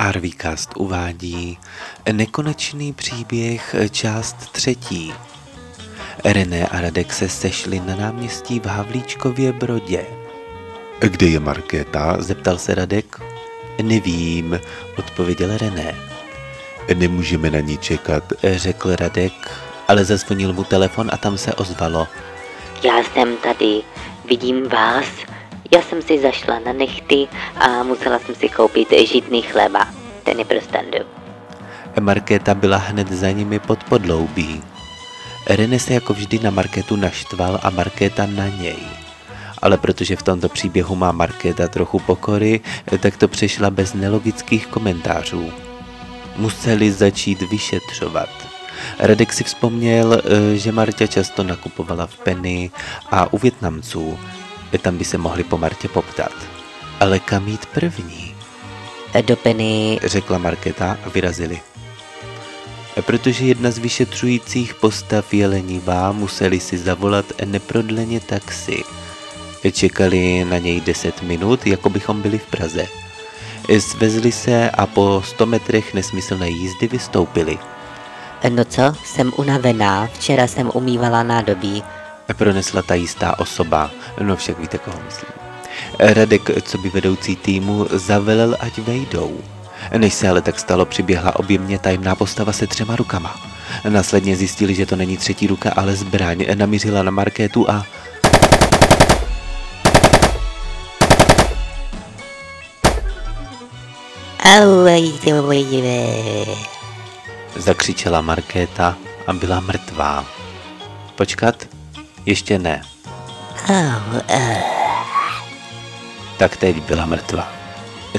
[0.00, 1.58] Arvíkast uvádí
[2.12, 5.14] Nekonečný příběh část třetí.
[6.24, 10.06] René a Radek se sešli na náměstí v Havlíčkově Brodě.
[11.00, 12.16] Kde je Markéta?
[12.18, 13.20] Zeptal se Radek.
[13.82, 14.60] Nevím,
[14.98, 15.94] odpověděl René.
[16.94, 19.50] Nemůžeme na ní čekat, Řekl Radek,
[19.88, 22.08] ale zazvonil mu telefon a tam se ozvalo.
[22.84, 23.82] Já jsem tady,
[24.28, 25.06] vidím vás.
[25.74, 29.88] Já jsem si zašla na nechty a musela jsem si koupit žitný chleba.
[30.22, 30.98] Ten je pro standu.
[32.00, 34.62] Markéta byla hned za nimi pod podloubí.
[35.46, 38.78] René se jako vždy na Markétu naštval a Markéta na něj.
[39.62, 42.60] Ale protože v tomto příběhu má Markéta trochu pokory,
[43.00, 45.52] tak to přešla bez nelogických komentářů.
[46.36, 48.28] Museli začít vyšetřovat.
[48.98, 52.70] Radek si vzpomněl, eh, že Marta často nakupovala v Penny
[53.10, 54.18] a u Větnamců.
[54.78, 56.32] Tam by se mohli po Martě poptat.
[57.00, 58.34] Ale kam jít první?
[59.22, 61.60] Do Penny, řekla Markéta a vyrazili.
[63.00, 68.82] Protože jedna z vyšetřujících postav je lenivá, museli si zavolat neprodleně taxi.
[69.72, 72.86] Čekali na něj 10 minut, jako bychom byli v Praze.
[73.78, 77.58] Svezli se a po 100 metrech nesmyslné jízdy vystoupili.
[78.48, 81.82] no co, jsem unavená, včera jsem umývala nádobí.
[82.34, 85.30] Pronesla ta jistá osoba, no však víte, koho myslím.
[85.98, 89.40] Radek, co by vedoucí týmu, zavelel, ať vejdou.
[89.96, 93.40] Než se ale tak stalo, přiběhla objemně tajemná postava se třema rukama.
[93.88, 96.44] Následně zjistili, že to není třetí ruka, ale zbraň.
[96.54, 97.86] Namířila na Markétu a...
[107.56, 110.24] Zakřičela Markéta a byla mrtvá.
[111.14, 111.79] Počkat?
[112.26, 112.82] Ještě ne.
[116.38, 117.52] Tak teď byla mrtvá.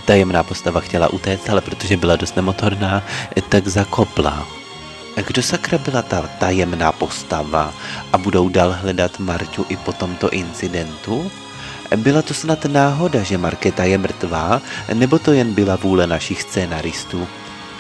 [0.05, 3.03] Tajemná postava chtěla utéct, ale protože byla dost nemotorná,
[3.49, 4.47] tak zakopla.
[5.27, 7.73] Kdo sakra byla ta tajemná postava
[8.13, 11.31] a budou dál hledat Marťu i po tomto incidentu?
[11.95, 14.61] Byla to snad náhoda, že Markéta je mrtvá,
[14.93, 17.27] nebo to jen byla vůle našich scénaristů?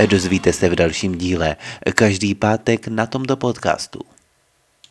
[0.05, 1.55] Dozvíte se v dalším díle,
[1.95, 3.99] každý pátek na tomto podcastu.